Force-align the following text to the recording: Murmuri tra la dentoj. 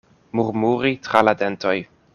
Murmuri 0.39 0.93
tra 1.07 1.25
la 1.29 1.37
dentoj. 1.45 1.77